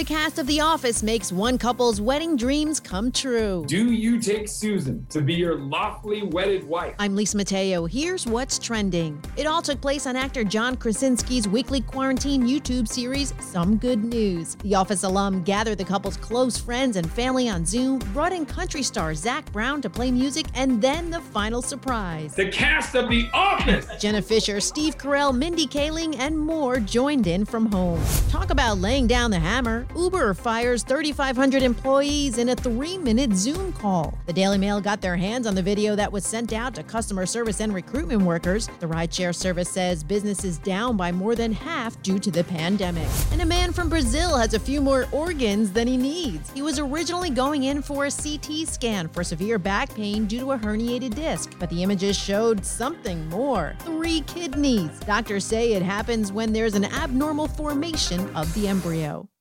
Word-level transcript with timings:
The 0.00 0.06
cast 0.06 0.38
of 0.38 0.46
The 0.46 0.62
Office 0.62 1.02
makes 1.02 1.30
one 1.30 1.58
couple's 1.58 2.00
wedding 2.00 2.34
dreams 2.34 2.80
come 2.80 3.12
true. 3.12 3.66
Do 3.68 3.92
you 3.92 4.18
take 4.18 4.48
Susan 4.48 5.04
to 5.10 5.20
be 5.20 5.34
your 5.34 5.58
lawfully 5.58 6.22
wedded 6.22 6.66
wife? 6.66 6.94
I'm 6.98 7.14
Lisa 7.14 7.36
Mateo. 7.36 7.84
Here's 7.84 8.26
what's 8.26 8.58
trending. 8.58 9.22
It 9.36 9.46
all 9.46 9.60
took 9.60 9.78
place 9.82 10.06
on 10.06 10.16
actor 10.16 10.42
John 10.42 10.74
Krasinski's 10.74 11.46
weekly 11.46 11.82
quarantine 11.82 12.44
YouTube 12.46 12.88
series, 12.88 13.34
Some 13.40 13.76
Good 13.76 14.02
News. 14.02 14.54
The 14.62 14.74
Office 14.74 15.02
alum 15.02 15.42
gathered 15.42 15.76
the 15.76 15.84
couple's 15.84 16.16
close 16.16 16.56
friends 16.56 16.96
and 16.96 17.12
family 17.12 17.50
on 17.50 17.66
Zoom, 17.66 17.98
brought 18.14 18.32
in 18.32 18.46
country 18.46 18.82
star 18.82 19.14
Zac 19.14 19.52
Brown 19.52 19.82
to 19.82 19.90
play 19.90 20.10
music, 20.10 20.46
and 20.54 20.80
then 20.80 21.10
the 21.10 21.20
final 21.20 21.60
surprise. 21.60 22.34
The 22.34 22.50
cast 22.50 22.94
of 22.94 23.10
The 23.10 23.28
Office! 23.34 23.86
Jenna 24.00 24.22
Fischer, 24.22 24.60
Steve 24.60 24.96
Carell, 24.96 25.36
Mindy 25.36 25.66
Kaling, 25.66 26.18
and 26.18 26.38
more 26.38 26.80
joined 26.80 27.26
in 27.26 27.44
from 27.44 27.66
home. 27.66 28.02
Talk 28.30 28.48
about 28.48 28.78
laying 28.78 29.06
down 29.06 29.30
the 29.30 29.38
hammer. 29.38 29.86
Uber 29.96 30.34
fires 30.34 30.84
3,500 30.84 31.62
employees 31.62 32.38
in 32.38 32.50
a 32.50 32.54
three 32.54 32.96
minute 32.98 33.32
Zoom 33.32 33.72
call. 33.72 34.16
The 34.26 34.32
Daily 34.32 34.58
Mail 34.58 34.80
got 34.80 35.00
their 35.00 35.16
hands 35.16 35.46
on 35.46 35.54
the 35.54 35.62
video 35.62 35.96
that 35.96 36.12
was 36.12 36.24
sent 36.24 36.52
out 36.52 36.74
to 36.74 36.82
customer 36.82 37.26
service 37.26 37.60
and 37.60 37.74
recruitment 37.74 38.22
workers. 38.22 38.68
The 38.78 38.86
rideshare 38.86 39.34
service 39.34 39.68
says 39.68 40.04
business 40.04 40.44
is 40.44 40.58
down 40.58 40.96
by 40.96 41.12
more 41.12 41.34
than 41.34 41.52
half 41.52 42.00
due 42.02 42.18
to 42.18 42.30
the 42.30 42.44
pandemic. 42.44 43.08
And 43.32 43.42
a 43.42 43.46
man 43.46 43.72
from 43.72 43.88
Brazil 43.88 44.36
has 44.36 44.54
a 44.54 44.60
few 44.60 44.80
more 44.80 45.06
organs 45.12 45.72
than 45.72 45.88
he 45.88 45.96
needs. 45.96 46.50
He 46.50 46.62
was 46.62 46.78
originally 46.78 47.30
going 47.30 47.64
in 47.64 47.82
for 47.82 48.06
a 48.06 48.10
CT 48.10 48.68
scan 48.68 49.08
for 49.08 49.24
severe 49.24 49.58
back 49.58 49.94
pain 49.94 50.26
due 50.26 50.40
to 50.40 50.52
a 50.52 50.58
herniated 50.58 51.14
disc, 51.14 51.54
but 51.58 51.70
the 51.70 51.82
images 51.82 52.18
showed 52.18 52.64
something 52.64 53.28
more 53.28 53.76
three 53.80 54.20
kidneys. 54.22 54.98
Doctors 55.00 55.44
say 55.44 55.72
it 55.72 55.82
happens 55.82 56.32
when 56.32 56.52
there's 56.52 56.74
an 56.74 56.84
abnormal 56.84 57.48
formation 57.48 58.34
of 58.36 58.52
the 58.54 58.68
embryo. 58.68 59.30